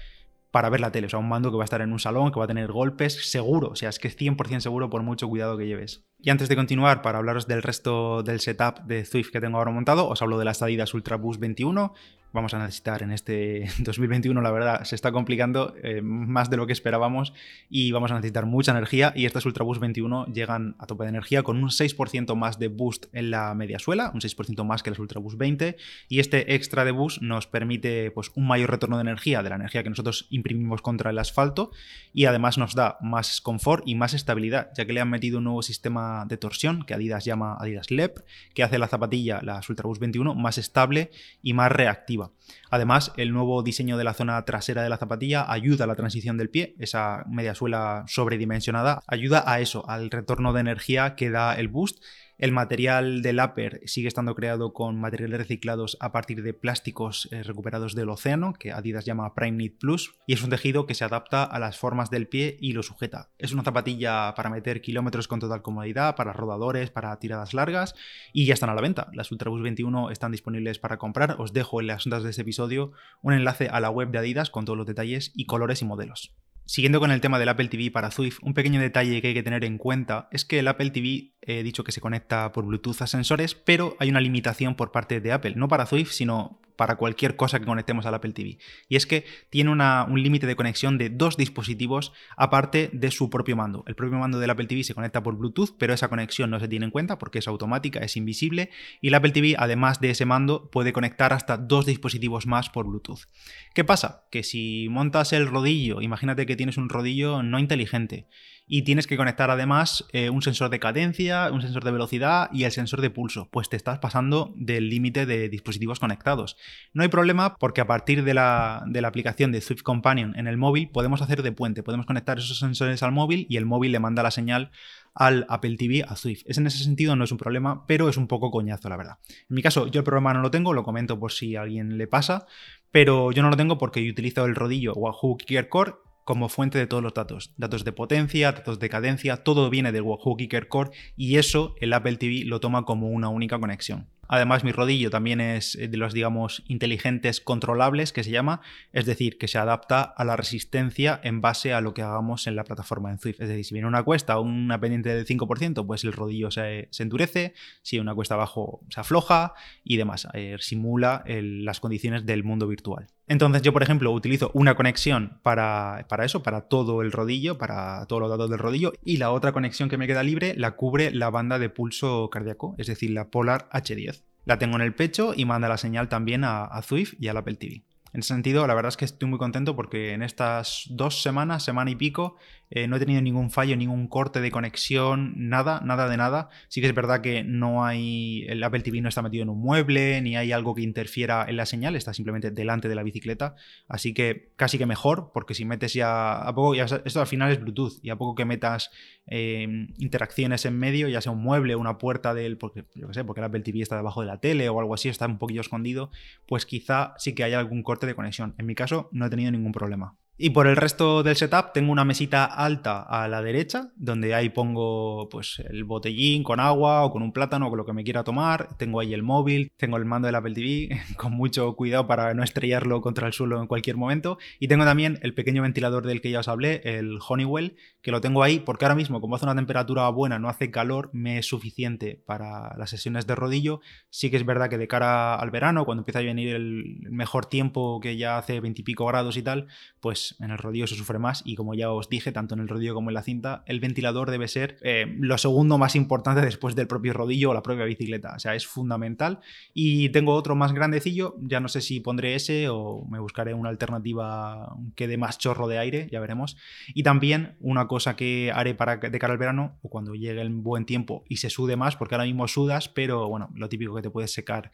para 0.53 0.71
ver 0.71 0.81
la 0.81 0.93
tele. 0.93 1.09
O 1.09 1.11
sea, 1.11 1.19
un 1.19 1.29
mando 1.29 1.51
que 1.51 1.57
va 1.57 1.65
a 1.65 1.65
estar 1.65 1.81
en 1.81 1.93
un 1.93 1.99
salón, 1.99 2.31
que 2.31 2.39
va 2.39 2.45
a 2.45 2.49
tener 2.49 2.71
golpes, 2.71 3.29
seguro. 3.29 3.71
O 3.71 3.77
sea, 3.77 3.89
es 3.89 3.99
que 3.99 4.07
es 4.09 4.17
100% 4.17 4.61
seguro 4.61 4.89
por 4.91 5.03
mucho 5.03 5.29
cuidado 5.29 5.59
que 5.59 5.67
lleves. 5.67 6.07
Y 6.25 6.31
antes 6.31 6.49
de 6.49 6.55
continuar, 6.55 7.03
para 7.03 7.19
hablaros 7.19 7.49
del 7.49 7.65
resto 7.65 8.23
del 8.23 8.39
setup 8.39 8.85
de 8.85 9.05
Zwift 9.05 9.33
que 9.33 9.41
tengo 9.41 9.59
ahora 9.59 9.73
montado, 9.73 10.09
os 10.09 10.23
hablo 10.23 10.39
de 10.39 10.45
las 10.45 10.63
Adidas 10.63 10.95
Ultra 10.95 11.17
Boost 11.17 11.41
21. 11.41 11.93
Vamos 12.33 12.55
a 12.55 12.61
necesitar 12.61 13.03
en 13.03 13.11
este 13.11 13.69
2021, 13.81 14.41
la 14.41 14.51
verdad, 14.53 14.85
se 14.85 14.95
está 14.95 15.11
complicando 15.13 15.75
eh, 15.83 16.01
más 16.01 16.49
de 16.49 16.57
lo 16.57 16.67
que 16.67 16.73
esperábamos 16.73 17.35
y 17.69 17.93
vamos 17.93 18.11
a 18.11 18.15
necesitar 18.15 18.47
mucha 18.47 18.71
energía. 18.71 19.13
Y 19.17 19.27
estas 19.27 19.45
Ultra 19.47 19.65
Boost 19.65 19.81
21 19.81 20.27
llegan 20.27 20.77
a 20.79 20.87
tope 20.87 21.03
de 21.03 21.11
energía 21.11 21.43
con 21.43 21.63
un 21.63 21.71
6% 21.71 22.35
más 22.37 22.59
de 22.59 22.69
boost 22.69 23.07
en 23.13 23.31
la 23.33 23.53
media 23.55 23.81
suela, 23.81 24.13
un 24.15 24.21
6% 24.21 24.65
más 24.65 24.83
que 24.83 24.91
las 24.91 25.01
Ultra 25.01 25.21
Boost 25.21 25.39
20. 25.39 25.77
Y 26.09 26.21
este 26.21 26.55
extra 26.55 26.85
de 26.85 26.93
boost 26.93 27.21
nos 27.21 27.49
permite 27.49 28.13
pues, 28.13 28.31
un 28.37 28.47
mayor 28.47 28.71
retorno 28.71 28.97
de 28.97 29.03
energía, 29.03 29.43
de 29.43 29.51
la 29.51 29.57
energía 29.57 29.83
que 29.83 29.91
nosotros 29.91 30.29
imprimimos 30.31 30.81
contra 30.83 31.11
el 31.11 31.19
asfalto, 31.19 31.73
y 32.15 32.27
además 32.27 32.57
nos 32.57 32.75
da 32.75 32.97
más 33.01 33.41
confort 33.41 33.83
y 33.87 33.97
más 33.97 34.15
estabilidad, 34.15 34.71
ya 34.75 34.87
que 34.87 34.93
le 34.93 35.01
han 35.01 35.11
metido 35.11 35.39
un 35.39 35.45
nuevo 35.45 35.63
sistema 35.63 36.12
de 36.27 36.37
torsión 36.37 36.85
que 36.85 36.95
Adidas 36.95 37.25
llama 37.25 37.57
Adidas 37.59 37.91
LEP, 37.91 38.19
que 38.55 38.63
hace 38.63 38.79
la 38.79 38.89
zapatilla, 38.89 39.41
la 39.43 39.61
Ultraboost 39.67 40.01
21, 40.01 40.35
más 40.35 40.59
estable 40.59 41.11
y 41.43 41.53
más 41.53 41.73
reactiva. 41.73 42.31
Además, 42.71 43.13
el 43.17 43.33
nuevo 43.33 43.63
diseño 43.63 43.97
de 43.97 44.05
la 44.05 44.15
zona 44.15 44.45
trasera 44.45 44.83
de 44.83 44.89
la 44.89 44.97
zapatilla 44.97 45.51
ayuda 45.51 45.85
a 45.85 45.87
la 45.87 45.97
transición 45.97 46.37
del 46.37 46.51
pie, 46.51 46.75
esa 46.79 47.25
media 47.29 47.55
suela 47.55 48.05
sobredimensionada, 48.07 49.03
ayuda 49.07 49.45
a 49.47 49.61
eso, 49.61 49.89
al 49.89 50.11
retorno 50.11 50.53
de 50.53 50.61
energía 50.61 51.15
que 51.15 51.31
da 51.31 51.55
el 51.55 51.69
boost 51.69 52.03
el 52.43 52.51
material 52.51 53.23
del 53.23 53.39
upper 53.39 53.83
sigue 53.85 54.09
estando 54.09 54.35
creado 54.35 54.73
con 54.73 55.01
materiales 55.01 55.39
reciclados 55.39 55.97
a 56.01 56.11
partir 56.11 56.43
de 56.43 56.53
plásticos 56.53 57.29
eh, 57.31 57.45
recuperados 57.45 57.95
del 57.95 58.09
océano, 58.09 58.53
que 58.53 58.73
Adidas 58.73 59.05
llama 59.05 59.33
Prime 59.37 59.57
Knit 59.57 59.79
Plus, 59.79 60.17
y 60.27 60.33
es 60.33 60.43
un 60.43 60.51
tejido 60.51 60.85
que 60.85 60.95
se 60.95 61.05
adapta 61.05 61.45
a 61.45 61.61
las 61.61 61.79
formas 61.79 62.11
del 62.11 62.27
pie 62.27 62.57
y 62.61 62.73
lo 62.73 62.83
sujeta. 62.83 63.31
Es 63.39 63.53
una 63.53 63.63
zapatilla 63.63 64.35
para 64.35 64.51
meter 64.51 64.81
kilómetros 64.83 65.29
con 65.29 65.39
total 65.39 65.63
comodidad, 65.63 66.17
para 66.17 66.33
rodadores, 66.33 66.91
para 66.91 67.17
tiradas 67.21 67.55
largas, 67.55 67.95
y 68.33 68.45
ya 68.45 68.55
están 68.55 68.71
a 68.71 68.75
la 68.75 68.83
venta. 68.83 69.07
Las 69.13 69.31
Ultraboost 69.31 69.63
21 69.63 70.11
están 70.11 70.33
disponibles 70.33 70.81
para 70.81 70.99
comprar. 70.99 71.37
Os 71.39 71.53
dejo 71.53 71.81
en 71.81 71.87
las 71.87 72.09
notas 72.09 72.25
de 72.25 72.31
este 72.31 72.43
episodio 72.43 72.91
un 73.23 73.35
enlace 73.35 73.69
a 73.69 73.79
la 73.79 73.91
web 73.91 74.11
de 74.11 74.19
Adidas 74.19 74.51
con 74.51 74.65
todos 74.65 74.77
los 74.77 74.89
detalles 74.89 75.31
y 75.37 75.47
colores 75.47 75.81
y 75.81 75.85
modelos. 75.85 76.35
Siguiendo 76.73 77.01
con 77.01 77.11
el 77.11 77.21
tema 77.21 77.39
del 77.39 77.51
Apple 77.51 77.69
TV 77.69 77.91
para 77.91 78.11
Swift, 78.11 78.39
un 78.41 78.55
pequeño 78.55 78.81
detalle 78.81 79.21
que 79.21 79.29
hay 79.29 79.35
que 79.35 79.43
tener 79.43 79.63
en 79.63 79.77
cuenta 79.77 80.31
es 80.33 80.47
que 80.47 80.59
el 80.59 80.69
Apple 80.69 80.89
TV 80.89 81.35
he 81.43 81.63
dicho 81.63 81.85
que 81.85 81.93
se 81.93 82.01
conecta 82.01 82.51
por 82.51 82.65
Bluetooth 82.65 83.03
a 83.03 83.07
sensores, 83.07 83.55
pero 83.55 83.95
hay 83.99 84.09
una 84.09 84.23
limitación 84.23 84.75
por 84.75 84.91
parte 84.91 85.21
de 85.21 85.33
Apple, 85.33 85.53
no 85.55 85.69
para 85.69 85.85
Swift, 85.85 86.13
sino 86.13 86.62
para 86.83 86.97
cualquier 86.97 87.37
cosa 87.37 87.61
que 87.61 87.65
conectemos 87.65 88.07
al 88.07 88.15
Apple 88.15 88.33
TV. 88.33 88.59
Y 88.89 88.97
es 88.97 89.07
que 89.07 89.25
tiene 89.51 89.71
un 89.71 90.21
límite 90.21 90.49
de 90.49 90.57
conexión 90.57 90.99
de 90.99 91.11
dos 91.11 91.37
dispositivos 91.37 92.13
aparte 92.37 92.91
de 92.93 93.13
su 93.13 93.31
propio 93.31 93.55
mando. 93.55 93.85
El 93.87 93.95
propio 93.95 94.19
mando 94.19 94.41
del 94.41 94.51
Apple 94.51 94.67
TV 94.67 94.83
se 94.83 94.93
conecta 94.93 95.23
por 95.23 95.37
Bluetooth, 95.37 95.77
pero 95.79 95.95
esa 95.95 96.09
conexión 96.09 96.51
no 96.51 96.59
se 96.59 96.67
tiene 96.67 96.87
en 96.87 96.91
cuenta 96.91 97.19
porque 97.21 97.39
es 97.39 97.47
automática, 97.47 98.01
es 98.01 98.17
invisible. 98.17 98.71
Y 99.01 99.07
el 99.07 99.15
Apple 99.15 99.31
TV, 99.31 99.55
además 99.57 100.01
de 100.01 100.11
ese 100.11 100.25
mando, 100.25 100.73
puede 100.73 100.93
conectar 100.93 101.33
hasta 101.33 101.57
dos 101.57 101.87
dispositivos 101.87 102.49
más 102.49 102.69
por 102.69 102.85
Bluetooth. 102.89 103.29
¿Qué 103.77 103.85
pasa? 103.85 104.25
Que 104.33 104.43
si 104.43 104.89
montas 104.91 105.33
el 105.33 105.47
rodillo, 105.47 106.01
imagínate 106.01 106.47
que 106.47 106.57
tienes 106.57 106.79
un 106.79 106.89
rodillo 106.89 107.45
no 107.45 107.61
inteligente 107.61 108.27
y 108.75 108.85
tienes 108.85 109.07
que 109.07 109.19
conectar 109.19 109.51
además 109.51 110.07
eh, 110.13 110.31
un 110.31 110.41
sensor 110.41 110.71
de 110.71 110.81
cadencia, 110.81 111.51
un 111.53 111.61
sensor 111.61 111.85
de 111.85 111.91
velocidad 111.91 112.49
y 112.55 112.65
el 112.65 112.73
sensor 112.73 113.03
de 113.03 113.11
pulso, 113.11 113.51
pues 113.51 113.69
te 113.69 113.77
estás 113.77 113.99
pasando 113.99 114.55
del 114.57 114.89
límite 114.89 115.27
de 115.27 115.51
dispositivos 115.51 116.01
conectados. 116.01 116.57
No 116.95 117.03
hay 117.03 117.11
problema 117.11 117.59
porque 117.59 117.83
a 117.83 117.87
partir 117.87 118.25
de 118.25 118.33
la, 118.33 118.83
de 118.87 119.03
la 119.03 119.09
aplicación 119.09 119.53
de 119.53 119.61
Swift 119.61 119.83
Companion 119.83 120.35
en 120.39 120.47
el 120.47 120.57
móvil 120.57 120.89
podemos 120.89 121.21
hacer 121.21 121.43
de 121.43 121.53
puente, 121.53 121.83
podemos 121.83 122.07
conectar 122.07 122.39
esos 122.39 122.61
sensores 122.61 123.03
al 123.03 123.13
móvil 123.13 123.47
y 123.51 123.59
el 123.59 123.67
móvil 123.67 123.93
le 123.93 124.01
manda 124.01 124.23
la 124.23 124.31
señal 124.31 124.71
al 125.15 125.45
Apple 125.51 125.77
TV 125.77 126.03
a 126.09 126.17
Swift. 126.17 126.41
Es 126.47 126.57
en 126.57 126.67
ese 126.67 126.83
sentido 126.83 127.15
no 127.15 127.25
es 127.25 127.31
un 127.31 127.37
problema, 127.37 127.87
pero 127.87 128.09
es 128.09 128.17
un 128.17 128.27
poco 128.27 128.51
coñazo, 128.51 128.89
la 128.89 128.97
verdad. 128.97 129.19
En 129.51 129.55
mi 129.55 129.61
caso, 129.61 129.87
yo 129.89 130.01
el 130.01 130.05
problema 130.05 130.33
no 130.33 130.41
lo 130.41 130.51
tengo, 130.51 130.73
lo 130.73 130.83
comento 130.83 131.21
por 131.21 131.33
si 131.33 131.57
a 131.57 131.61
alguien 131.61 131.99
le 131.99 132.07
pasa, 132.07 132.47
pero 132.91 133.33
yo 133.33 133.43
no 133.43 133.51
lo 133.51 133.57
tengo 133.59 133.77
porque 133.77 134.03
yo 134.03 134.11
utilizo 134.11 134.47
el 134.47 134.55
rodillo 134.55 134.95
Wahoo 134.95 135.37
Kicker 135.37 135.69
Core 135.69 135.93
como 136.25 136.49
fuente 136.49 136.79
de 136.79 136.87
todos 136.87 137.03
los 137.03 137.15
datos. 137.15 137.53
Datos 137.57 137.85
de 137.85 137.93
potencia, 137.93 138.53
datos 138.53 138.79
de 138.79 138.89
cadencia, 138.89 139.39
todo 139.39 139.71
viene 139.71 139.93
del 139.93 140.03
Wahoo 140.03 140.37
Kicker 140.37 140.69
Core 140.69 140.91
y 141.17 141.37
eso 141.37 141.75
el 141.81 141.93
Apple 141.93 142.17
TV 142.17 142.45
lo 142.45 142.61
toma 142.61 142.85
como 142.85 143.09
una 143.09 143.29
única 143.29 143.59
conexión. 143.59 144.09
Además, 144.35 144.65
mi 144.65 144.73
rodillo 144.73 145.11
también 145.11 145.43
es 145.43 145.77
de 145.79 145.95
los, 145.99 146.15
digamos, 146.15 146.63
inteligentes 146.67 147.43
controlables, 147.43 148.15
que 148.15 148.25
se 148.25 148.31
llama, 148.31 148.63
es 148.95 149.05
decir, 149.05 149.37
que 149.37 149.47
se 149.47 149.59
adapta 149.59 150.01
a 150.01 150.25
la 150.25 150.37
resistencia 150.37 151.21
en 151.23 151.43
base 151.43 151.75
a 151.75 151.83
lo 151.83 151.93
que 151.93 152.01
hagamos 152.01 152.47
en 152.47 152.57
la 152.57 152.65
plataforma 152.65 153.11
en 153.11 153.19
Swift. 153.19 153.43
Es 153.43 153.49
decir, 153.49 153.67
si 153.67 153.75
viene 153.75 153.89
una 153.89 154.03
cuesta 154.05 154.39
o 154.39 154.43
una 154.43 154.81
pendiente 154.81 155.15
del 155.15 155.27
5%, 155.27 155.87
pues 155.87 156.05
el 156.05 156.15
rodillo 156.15 156.51
se, 156.51 156.89
endurece, 156.99 157.53
si 157.83 157.99
una 157.99 158.15
cuesta 158.15 158.35
abajo 158.35 158.81
se 158.89 159.01
afloja 159.01 159.53
y 159.85 159.99
demás. 159.99 160.27
Eh, 160.33 160.57
simula 160.61 161.25
las 161.27 161.81
condiciones 161.81 162.25
del 162.25 162.43
mundo 162.43 162.67
virtual. 162.67 163.09
Entonces 163.29 163.63
yo, 163.63 163.73
por 163.73 163.83
ejemplo, 163.83 164.11
utilizo 164.11 164.51
una 164.53 164.75
conexión 164.75 165.39
para, 165.43 166.07
para, 166.09 166.25
eso, 166.25 166.43
para 166.43 166.63
todo 166.63 167.03
el 167.03 167.13
rodillo, 167.13 167.57
para 167.57 168.05
todos 168.07 168.21
los 168.21 168.31
datos 168.31 168.51
del 168.51 168.59
rodillo, 168.59 168.93
y 169.05 169.19
la 169.19 169.31
otra 169.31 169.53
conexión 169.53 169.89
que 169.89 169.97
me 169.97 170.07
queda 170.07 170.23
libre 170.23 170.55
la 170.57 170.73
cubre 170.73 171.11
la 171.13 171.31
banda 171.31 171.59
de 171.59 171.71
pulso 171.71 172.29
cardíaco, 172.31 172.75
es 172.79 172.89
decir, 172.89 173.11
la 173.11 173.31
Polar 173.31 173.69
H10. 173.71 174.23
La 174.45 174.59
tengo 174.59 174.77
en 174.77 174.83
el 174.83 174.95
pecho 174.95 175.35
y 175.37 175.45
manda 175.45 175.69
la 175.69 175.79
señal 175.79 176.09
también 176.09 176.43
a, 176.45 176.81
Zwift 176.83 177.15
y 177.21 177.29
al 177.29 177.37
Apple 177.37 177.55
TV. 177.55 177.85
En 178.13 178.21
ese 178.21 178.35
sentido, 178.35 178.67
la 178.67 178.75
verdad 178.75 178.91
es 178.91 178.97
que 178.97 179.05
estoy 179.05 179.29
muy 179.29 179.39
contento 179.39 179.77
porque 179.77 180.13
en 180.13 180.23
estas 180.23 180.87
dos 180.91 181.23
semanas, 181.23 181.65
semana 181.65 181.91
y 181.91 181.97
pico, 181.97 182.37
eh, 182.75 182.89
no 182.89 182.97
he 182.97 182.99
tenido 182.99 183.21
ningún 183.21 183.51
fallo, 183.51 183.77
ningún 183.77 184.09
corte 184.09 184.41
de 184.41 184.51
conexión, 184.51 185.35
nada, 185.37 185.83
nada 185.85 186.09
de 186.09 186.17
nada. 186.17 186.49
Sí 186.69 186.81
que 186.81 186.87
es 186.87 186.95
verdad 186.95 187.21
que 187.21 187.45
no 187.45 187.85
hay, 187.85 188.47
el 188.49 188.65
Apple 188.65 188.81
TV 188.81 189.03
no 189.03 189.11
está 189.11 189.21
metido 189.21 189.43
en 189.43 189.51
un 189.51 189.61
mueble, 189.61 190.23
ni 190.23 190.39
hay 190.39 190.53
algo 190.53 190.75
que 190.75 190.81
interfiera 190.81 191.45
en 191.47 191.59
la 191.59 191.67
señal, 191.67 191.97
está 191.97 192.15
simplemente 192.15 192.51
delante 192.51 192.89
de 192.89 192.95
la 192.95 193.03
bicicleta, 193.03 193.57
así 193.89 194.15
que 194.15 194.53
casi 194.57 194.79
que 194.79 194.87
mejor, 194.87 195.33
porque 195.35 195.53
si 195.53 195.67
metes 195.67 195.93
ya, 195.93 196.39
a 196.39 196.55
poco, 196.55 196.75
ya, 196.75 196.87
esto 197.05 197.21
al 197.21 197.27
final 197.27 197.53
es 197.53 197.61
Bluetooth, 197.61 197.99
y 198.03 198.09
a 198.09 198.17
poco 198.17 198.35
que 198.35 198.47
metas 198.47 198.91
eh, 199.27 199.87
interacciones 199.99 200.65
en 200.65 200.79
medio, 200.79 201.09
ya 201.09 201.21
sea 201.21 201.33
un 201.33 201.43
mueble, 201.43 201.77
una 201.77 201.99
puerta 201.99 202.33
del, 202.33 202.57
porque 202.57 202.87
yo 202.95 203.09
qué 203.09 203.13
sé, 203.13 203.25
porque 203.25 203.43
el 203.43 203.45
Apple 203.45 203.61
TV 203.61 203.83
está 203.83 203.97
debajo 203.97 204.23
de 204.23 204.29
la 204.29 204.41
tele 204.41 204.71
o 204.71 204.81
algo 204.81 204.95
así, 204.95 205.11
está 205.11 205.27
un 205.27 205.39
poquillo 205.39 205.61
escondido, 205.61 206.11
pues 206.47 206.65
quizá 206.65 207.13
sí 207.19 207.35
que 207.35 207.45
haya 207.45 207.59
algún 207.59 207.83
corte 207.83 208.07
de 208.07 208.15
conexión. 208.15 208.55
En 208.57 208.65
mi 208.65 208.75
caso 208.75 209.11
no 209.13 209.27
he 209.27 209.31
tenido 209.31 209.51
ningún 209.51 209.73
problema. 209.73 210.17
Y 210.39 210.51
por 210.51 210.67
el 210.67 210.77
resto 210.77 211.23
del 211.23 211.37
setup 211.37 211.73
tengo 211.73 211.93
una 211.93 212.07
mesita 212.07 212.47
alta 212.47 213.03
a 213.03 213.29
la 213.29 213.43
derecha, 213.43 213.93
donde 213.97 214.35
ahí 214.35 214.49
pongo 214.49 215.29
pues 215.29 215.63
el 215.69 215.85
botellín 215.85 216.43
con 216.43 216.59
agua 216.59 217.05
o 217.05 217.13
con 217.13 217.23
un 217.23 217.33
plátano 217.33 217.67
o 217.67 217.71
con 217.71 217.77
lo 217.77 217.85
que 217.85 217.93
me 217.93 218.03
quiera 218.03 218.25
tomar. 218.25 218.77
Tengo 218.79 219.01
ahí 219.01 219.13
el 219.13 219.23
móvil, 219.23 219.71
tengo 219.77 219.99
el 219.99 220.07
mando 220.07 220.27
del 220.27 220.35
Apple 220.35 220.55
TV, 220.55 220.89
con 221.17 221.33
mucho 221.33 221.77
cuidado 221.77 222.07
para 222.07 222.33
no 222.33 222.43
estrellarlo 222.43 223.03
contra 223.03 223.27
el 223.27 223.35
suelo 223.35 223.61
en 223.61 223.67
cualquier 223.67 223.97
momento. 223.97 224.39
Y 224.59 224.69
tengo 224.69 224.85
también 224.87 225.19
el 225.23 225.35
pequeño 225.35 225.63
ventilador 225.63 226.07
del 226.07 226.23
que 226.23 226.31
ya 226.31 226.41
os 226.41 226.49
hablé, 226.49 226.81
el 226.83 227.19
Honeywell, 227.29 227.77
que 228.01 228.11
lo 228.11 228.23
tengo 228.23 228.43
ahí 228.43 228.59
porque 228.59 228.87
ahora 228.87 228.95
mismo, 228.95 229.21
como 229.21 229.37
hace 229.37 229.45
una 229.45 229.55
temperatura 229.55 230.09
buena, 230.09 230.39
no 230.39 230.49
hace 230.49 230.71
calor, 230.71 231.11
me 231.13 231.39
es 231.39 231.47
suficiente 231.47 232.23
para 232.27 232.75
las 232.79 232.89
sesiones 232.89 233.27
de 233.27 233.35
rodillo. 233.35 233.81
Sí 234.09 234.31
que 234.31 234.39
es 234.39 234.47
verdad 234.47 234.71
que 234.71 234.79
de 234.79 234.89
cara 234.89 235.35
al 235.35 235.51
verano, 235.51 235.85
cuando 235.85 236.01
empieza 236.01 236.21
a 236.21 236.23
venir 236.23 236.55
el 236.55 237.01
mejor 237.11 237.47
tiempo, 237.47 238.01
que 238.01 238.17
ya 238.17 238.39
hace 238.39 238.61
veintipico 238.61 239.05
grados 239.05 239.37
y 239.37 239.43
tal, 239.43 239.69
pues 240.01 240.22
en 240.41 240.51
el 240.51 240.59
rodillo 240.59 240.87
se 240.87 240.95
sufre 240.95 241.19
más 241.19 241.43
y 241.45 241.57
como 241.57 241.75
ya 241.75 241.91
os 241.91 242.09
dije, 242.09 242.33
tanto 242.33 242.55
en 242.55 242.61
el 242.61 242.69
rodillo 242.69 242.95
como 242.95 243.11
en 243.11 243.15
la 243.15 243.23
cinta, 243.23 243.63
el 243.67 243.81
ventilador 243.81 244.31
debe 244.31 244.49
ser 244.49 244.79
eh, 244.83 245.07
lo 245.19 245.39
segundo 245.39 245.79
más 245.79 245.97
importante 245.97 246.41
después 246.41 246.75
del 246.75 246.87
propio 246.87 247.13
rodillo 247.13 247.51
o 247.51 247.55
la 247.55 247.63
propia 247.63 247.85
bicicleta. 247.85 248.35
O 248.37 248.39
sea, 248.39 248.55
es 248.55 248.67
fundamental. 248.67 249.41
Y 249.75 250.09
tengo 250.11 250.35
otro 250.35 250.55
más 250.55 250.73
grandecillo, 250.73 251.37
ya 251.41 251.61
no 251.61 251.69
sé 251.69 251.81
si 251.81 252.01
pondré 252.01 252.35
ese 252.35 252.69
o 252.69 253.07
me 253.11 253.19
buscaré 253.19 253.55
una 253.55 253.69
alternativa 253.69 254.77
que 254.95 255.09
dé 255.09 255.17
más 255.17 255.39
chorro 255.39 255.69
de 255.69 255.79
aire, 255.79 256.09
ya 256.11 256.21
veremos. 256.21 256.57
Y 256.95 257.03
también 257.03 257.57
una 257.61 257.89
cosa 257.89 258.17
que 258.17 258.53
haré 258.55 258.75
para 258.75 258.97
de 258.97 259.19
cara 259.19 259.33
al 259.33 259.39
verano 259.39 259.79
o 259.83 259.89
cuando 259.89 260.15
llegue 260.15 260.41
el 260.41 260.51
buen 260.51 260.85
tiempo 260.85 261.25
y 261.29 261.37
se 261.37 261.51
sude 261.51 261.77
más, 261.77 261.97
porque 261.97 262.15
ahora 262.15 262.27
mismo 262.27 262.49
sudas, 262.49 262.89
pero 262.89 263.29
bueno, 263.29 263.51
lo 263.55 263.69
típico 263.69 263.95
que 263.95 264.03
te 264.03 264.11
puedes 264.11 264.33
secar 264.33 264.73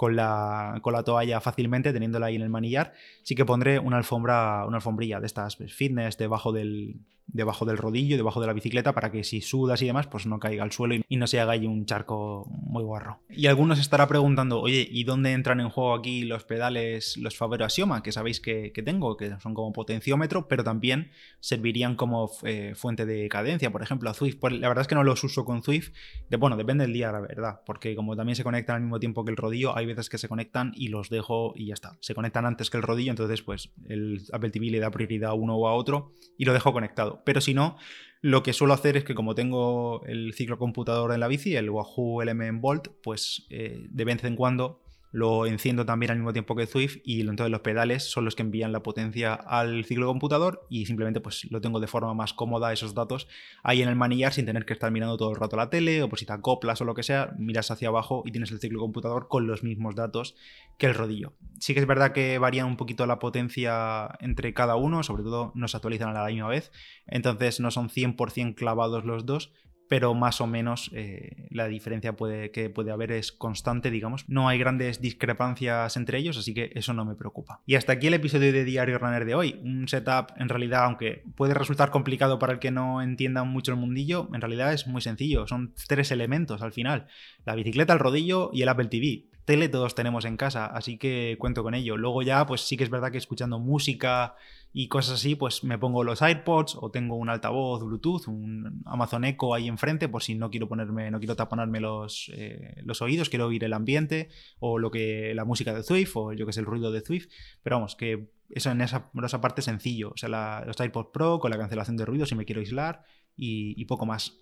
con 0.00 0.16
la, 0.16 0.78
con 0.80 0.94
la 0.94 1.02
toalla 1.02 1.42
fácilmente, 1.42 1.92
teniéndola 1.92 2.24
ahí 2.24 2.36
en 2.36 2.40
el 2.40 2.48
manillar, 2.48 2.94
sí 3.22 3.34
que 3.34 3.44
pondré 3.44 3.78
una 3.78 3.98
alfombra, 3.98 4.64
una 4.66 4.78
alfombrilla 4.78 5.20
de 5.20 5.26
estas 5.26 5.56
pues, 5.56 5.74
fitness 5.74 6.16
debajo 6.16 6.52
del, 6.52 7.02
debajo 7.32 7.64
del 7.64 7.76
rodillo, 7.76 8.16
debajo 8.16 8.40
de 8.40 8.46
la 8.46 8.52
bicicleta, 8.52 8.92
para 8.92 9.10
que 9.10 9.24
si 9.24 9.40
sudas 9.40 9.82
y 9.82 9.86
demás, 9.86 10.06
pues 10.06 10.26
no 10.26 10.38
caiga 10.38 10.62
al 10.62 10.72
suelo 10.72 10.94
y 11.08 11.16
no 11.16 11.26
se 11.26 11.40
haga 11.40 11.52
ahí 11.52 11.66
un 11.66 11.86
charco 11.86 12.46
muy 12.48 12.82
guarro. 12.82 13.20
Y 13.28 13.46
algunos 13.46 13.78
estará 13.78 14.06
preguntando, 14.08 14.60
oye, 14.60 14.86
¿y 14.90 15.04
dónde 15.04 15.32
entran 15.32 15.60
en 15.60 15.68
juego 15.68 15.94
aquí 15.94 16.22
los 16.22 16.44
pedales, 16.44 17.16
los 17.16 17.36
Favero 17.36 17.64
Asioma, 17.64 18.02
que 18.02 18.12
sabéis 18.12 18.40
que, 18.40 18.72
tengo, 18.84 19.16
que 19.16 19.38
son 19.40 19.54
como 19.54 19.72
potenciómetro, 19.72 20.48
pero 20.48 20.64
también 20.64 21.10
servirían 21.40 21.96
como 21.96 22.30
eh, 22.44 22.72
fuente 22.74 23.06
de 23.06 23.28
cadencia, 23.28 23.70
por 23.70 23.82
ejemplo, 23.82 24.10
a 24.10 24.14
Zwift. 24.14 24.38
Pues 24.40 24.54
la 24.54 24.68
verdad 24.68 24.82
es 24.82 24.88
que 24.88 24.94
no 24.94 25.04
los 25.04 25.22
uso 25.22 25.44
con 25.44 25.62
Zwift, 25.62 25.92
de, 26.28 26.36
bueno, 26.36 26.56
depende 26.56 26.84
del 26.84 26.92
día, 26.92 27.12
la 27.12 27.20
verdad, 27.20 27.60
porque 27.64 27.94
como 27.94 28.16
también 28.16 28.36
se 28.36 28.44
conectan 28.44 28.76
al 28.76 28.82
mismo 28.82 28.98
tiempo 28.98 29.24
que 29.24 29.30
el 29.30 29.36
rodillo, 29.36 29.76
hay 29.76 29.86
veces 29.90 30.08
que 30.08 30.18
se 30.18 30.28
conectan 30.28 30.72
y 30.74 30.88
los 30.88 31.10
dejo 31.10 31.52
y 31.54 31.66
ya 31.66 31.74
está. 31.74 31.96
Se 32.00 32.14
conectan 32.14 32.46
antes 32.46 32.70
que 32.70 32.76
el 32.76 32.82
rodillo, 32.82 33.10
entonces 33.10 33.42
pues 33.42 33.70
el 33.88 34.22
Apple 34.32 34.50
TV 34.50 34.66
le 34.66 34.80
da 34.80 34.90
prioridad 34.90 35.30
a 35.30 35.34
uno 35.34 35.56
o 35.56 35.68
a 35.68 35.74
otro 35.74 36.12
y 36.36 36.44
lo 36.44 36.52
dejo 36.52 36.72
conectado 36.72 37.10
pero 37.24 37.40
si 37.40 37.54
no, 37.54 37.76
lo 38.20 38.42
que 38.42 38.52
suelo 38.52 38.74
hacer 38.74 38.96
es 38.96 39.04
que 39.04 39.14
como 39.14 39.34
tengo 39.34 40.02
el 40.06 40.34
ciclo 40.34 40.58
computador 40.58 41.12
en 41.12 41.20
la 41.20 41.28
bici, 41.28 41.56
el 41.56 41.70
Wahoo 41.70 42.22
LM 42.22 42.60
Volt, 42.60 42.88
pues 43.02 43.46
eh, 43.50 43.86
de 43.88 44.04
vez 44.04 44.22
en 44.24 44.36
cuando 44.36 44.82
lo 45.12 45.46
enciendo 45.46 45.84
también 45.84 46.12
al 46.12 46.18
mismo 46.18 46.32
tiempo 46.32 46.54
que 46.54 46.66
Swift 46.66 46.98
y 47.04 47.20
entonces 47.20 47.50
los 47.50 47.60
pedales 47.60 48.10
son 48.10 48.24
los 48.24 48.36
que 48.36 48.42
envían 48.42 48.72
la 48.72 48.82
potencia 48.82 49.34
al 49.34 49.84
ciclo 49.84 50.06
computador 50.06 50.66
y 50.70 50.86
simplemente 50.86 51.20
pues 51.20 51.50
lo 51.50 51.60
tengo 51.60 51.80
de 51.80 51.86
forma 51.86 52.14
más 52.14 52.32
cómoda 52.32 52.72
esos 52.72 52.94
datos 52.94 53.26
ahí 53.62 53.82
en 53.82 53.88
el 53.88 53.96
manillar 53.96 54.32
sin 54.32 54.46
tener 54.46 54.64
que 54.64 54.72
estar 54.72 54.90
mirando 54.92 55.16
todo 55.16 55.30
el 55.30 55.36
rato 55.36 55.56
la 55.56 55.70
tele 55.70 56.02
o 56.02 56.08
por 56.08 56.18
si 56.18 56.26
te 56.26 56.32
acoplas 56.32 56.80
o 56.80 56.84
lo 56.84 56.94
que 56.94 57.02
sea, 57.02 57.34
miras 57.38 57.70
hacia 57.70 57.88
abajo 57.88 58.22
y 58.24 58.30
tienes 58.30 58.52
el 58.52 58.60
ciclo 58.60 58.80
computador 58.80 59.28
con 59.28 59.46
los 59.46 59.62
mismos 59.62 59.96
datos 59.96 60.36
que 60.78 60.86
el 60.86 60.94
rodillo. 60.94 61.34
Sí 61.58 61.74
que 61.74 61.80
es 61.80 61.86
verdad 61.86 62.12
que 62.12 62.38
varían 62.38 62.66
un 62.66 62.76
poquito 62.76 63.06
la 63.06 63.18
potencia 63.18 64.16
entre 64.20 64.54
cada 64.54 64.76
uno, 64.76 65.02
sobre 65.02 65.24
todo 65.24 65.52
no 65.54 65.68
se 65.68 65.76
actualizan 65.76 66.10
a 66.10 66.22
la 66.22 66.28
misma 66.28 66.48
vez, 66.48 66.70
entonces 67.06 67.60
no 67.60 67.70
son 67.70 67.88
100% 67.88 68.54
clavados 68.54 69.04
los 69.04 69.26
dos, 69.26 69.52
pero 69.90 70.14
más 70.14 70.40
o 70.40 70.46
menos 70.46 70.88
eh, 70.94 71.48
la 71.50 71.66
diferencia 71.66 72.14
que 72.52 72.70
puede 72.70 72.92
haber 72.92 73.10
es 73.10 73.32
constante, 73.32 73.90
digamos. 73.90 74.24
No 74.28 74.48
hay 74.48 74.56
grandes 74.56 75.00
discrepancias 75.00 75.96
entre 75.96 76.18
ellos, 76.18 76.38
así 76.38 76.54
que 76.54 76.70
eso 76.76 76.94
no 76.94 77.04
me 77.04 77.16
preocupa. 77.16 77.60
Y 77.66 77.74
hasta 77.74 77.94
aquí 77.94 78.06
el 78.06 78.14
episodio 78.14 78.52
de 78.52 78.64
Diario 78.64 78.98
Runner 78.98 79.24
de 79.24 79.34
hoy. 79.34 79.60
Un 79.64 79.88
setup, 79.88 80.28
en 80.36 80.48
realidad, 80.48 80.84
aunque 80.84 81.24
puede 81.34 81.54
resultar 81.54 81.90
complicado 81.90 82.38
para 82.38 82.52
el 82.52 82.60
que 82.60 82.70
no 82.70 83.02
entienda 83.02 83.42
mucho 83.42 83.72
el 83.72 83.78
mundillo, 83.78 84.28
en 84.32 84.40
realidad 84.40 84.72
es 84.72 84.86
muy 84.86 85.02
sencillo. 85.02 85.48
Son 85.48 85.74
tres 85.88 86.12
elementos 86.12 86.62
al 86.62 86.72
final. 86.72 87.08
La 87.44 87.56
bicicleta, 87.56 87.92
el 87.92 87.98
rodillo 87.98 88.50
y 88.52 88.62
el 88.62 88.68
Apple 88.68 88.86
TV 88.86 89.24
tele 89.44 89.68
todos 89.68 89.96
tenemos 89.96 90.24
en 90.26 90.36
casa, 90.36 90.66
así 90.66 90.96
que 90.96 91.34
cuento 91.40 91.64
con 91.64 91.74
ello. 91.74 91.96
Luego 91.96 92.22
ya, 92.22 92.46
pues 92.46 92.60
sí 92.60 92.76
que 92.76 92.84
es 92.84 92.90
verdad 92.90 93.10
que 93.10 93.18
escuchando 93.18 93.58
música 93.58 94.36
y 94.72 94.88
cosas 94.88 95.14
así, 95.14 95.34
pues 95.34 95.64
me 95.64 95.78
pongo 95.78 96.04
los 96.04 96.22
AirPods 96.22 96.76
o 96.80 96.90
tengo 96.90 97.16
un 97.16 97.28
altavoz 97.28 97.82
Bluetooth, 97.84 98.28
un 98.28 98.82
Amazon 98.86 99.24
Echo 99.24 99.52
ahí 99.52 99.66
enfrente, 99.66 100.08
por 100.08 100.22
si 100.22 100.36
no 100.36 100.50
quiero 100.50 100.68
ponerme, 100.68 101.10
no 101.10 101.18
quiero 101.18 101.34
taponarme 101.34 101.80
los, 101.80 102.30
eh, 102.34 102.80
los 102.84 103.02
oídos, 103.02 103.28
quiero 103.28 103.46
oír 103.46 103.64
el 103.64 103.72
ambiente 103.72 104.28
o 104.60 104.78
lo 104.78 104.90
que 104.90 105.34
la 105.34 105.44
música 105.44 105.74
de 105.74 105.82
Swift 105.82 106.12
o 106.14 106.32
yo 106.32 106.46
que 106.46 106.52
sé 106.52 106.60
el 106.60 106.66
ruido 106.66 106.92
de 106.92 107.00
Swift, 107.00 107.28
pero 107.62 107.76
vamos, 107.76 107.96
que 107.96 108.30
eso 108.50 108.70
en 108.70 108.80
esa, 108.80 109.10
esa 109.24 109.40
parte 109.40 109.62
sencillo, 109.62 110.10
o 110.10 110.16
sea, 110.16 110.28
los 110.64 110.80
AirPods 110.80 111.10
Pro 111.12 111.40
con 111.40 111.50
la 111.50 111.58
cancelación 111.58 111.96
de 111.96 112.04
ruido 112.04 112.26
si 112.26 112.34
me 112.34 112.44
quiero 112.44 112.60
aislar 112.60 113.04
y 113.36 113.84
poco 113.86 114.04
más. 114.04 114.38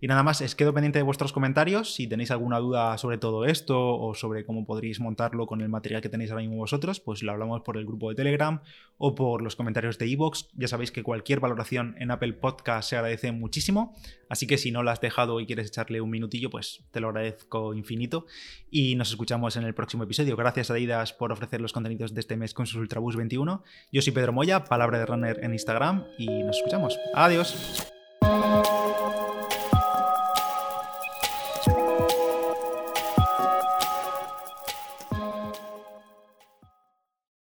Y 0.00 0.08
nada 0.08 0.22
más, 0.22 0.40
es 0.42 0.54
quedo 0.54 0.74
pendiente 0.74 0.98
de 0.98 1.02
vuestros 1.02 1.32
comentarios. 1.32 1.94
Si 1.94 2.06
tenéis 2.06 2.30
alguna 2.30 2.58
duda 2.58 2.98
sobre 2.98 3.16
todo 3.16 3.46
esto 3.46 3.98
o 3.98 4.14
sobre 4.14 4.44
cómo 4.44 4.66
podréis 4.66 5.00
montarlo 5.00 5.46
con 5.46 5.62
el 5.62 5.68
material 5.68 6.02
que 6.02 6.08
tenéis 6.08 6.30
ahora 6.30 6.42
mismo 6.42 6.56
vosotros, 6.56 7.00
pues 7.00 7.22
lo 7.22 7.32
hablamos 7.32 7.62
por 7.62 7.76
el 7.76 7.86
grupo 7.86 8.10
de 8.10 8.14
Telegram 8.14 8.60
o 8.98 9.14
por 9.14 9.42
los 9.42 9.56
comentarios 9.56 9.98
de 9.98 10.06
iVoox. 10.08 10.48
Ya 10.54 10.68
sabéis 10.68 10.92
que 10.92 11.02
cualquier 11.02 11.40
valoración 11.40 11.94
en 11.98 12.10
Apple 12.10 12.34
Podcast 12.34 12.90
se 12.90 12.96
agradece 12.96 13.32
muchísimo. 13.32 13.94
Así 14.28 14.46
que 14.46 14.58
si 14.58 14.70
no 14.70 14.82
lo 14.82 14.90
has 14.90 15.00
dejado 15.00 15.40
y 15.40 15.46
quieres 15.46 15.68
echarle 15.68 16.00
un 16.00 16.10
minutillo, 16.10 16.50
pues 16.50 16.84
te 16.90 17.00
lo 17.00 17.08
agradezco 17.08 17.74
infinito. 17.74 18.26
Y 18.70 18.96
nos 18.96 19.10
escuchamos 19.10 19.56
en 19.56 19.64
el 19.64 19.74
próximo 19.74 20.04
episodio. 20.04 20.36
Gracias 20.36 20.70
a 20.70 20.74
Adidas 20.74 21.14
por 21.14 21.32
ofrecer 21.32 21.62
los 21.62 21.72
contenidos 21.72 22.12
de 22.12 22.20
este 22.20 22.36
mes 22.36 22.52
con 22.52 22.66
sus 22.66 22.80
Ultrabus 22.80 23.16
21. 23.16 23.62
Yo 23.92 24.02
soy 24.02 24.12
Pedro 24.12 24.32
Moya, 24.32 24.64
palabra 24.64 24.98
de 24.98 25.06
runner 25.06 25.40
en 25.42 25.52
Instagram 25.52 26.04
y 26.18 26.26
nos 26.26 26.58
escuchamos. 26.58 26.98
Adiós. 27.14 27.95